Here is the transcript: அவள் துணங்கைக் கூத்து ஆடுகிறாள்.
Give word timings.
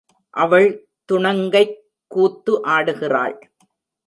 அவள் 0.29 0.87
துணங்கைக் 1.11 1.75
கூத்து 2.07 2.65
ஆடுகிறாள். 2.65 3.37